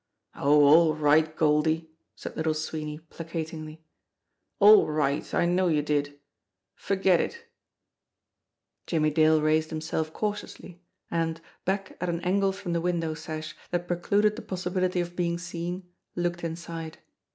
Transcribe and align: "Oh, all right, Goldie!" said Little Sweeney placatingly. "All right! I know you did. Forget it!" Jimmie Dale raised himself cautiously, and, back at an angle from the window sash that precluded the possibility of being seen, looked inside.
"Oh, 0.33 0.63
all 0.63 0.95
right, 0.95 1.35
Goldie!" 1.35 1.91
said 2.15 2.35
Little 2.35 2.55
Sweeney 2.55 2.97
placatingly. 3.11 3.83
"All 4.57 4.87
right! 4.87 5.31
I 5.31 5.45
know 5.45 5.67
you 5.67 5.83
did. 5.83 6.19
Forget 6.73 7.21
it!" 7.21 7.45
Jimmie 8.87 9.11
Dale 9.11 9.39
raised 9.43 9.69
himself 9.69 10.11
cautiously, 10.11 10.81
and, 11.11 11.39
back 11.65 11.97
at 12.01 12.09
an 12.09 12.19
angle 12.21 12.51
from 12.51 12.73
the 12.73 12.81
window 12.81 13.13
sash 13.13 13.55
that 13.69 13.87
precluded 13.87 14.35
the 14.37 14.41
possibility 14.41 15.01
of 15.01 15.15
being 15.15 15.37
seen, 15.37 15.87
looked 16.15 16.43
inside. 16.43 16.97